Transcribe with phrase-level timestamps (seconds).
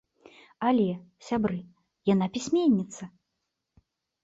[0.69, 0.87] Але,
[1.27, 1.59] сябры,
[2.13, 3.03] яна пісьменніца!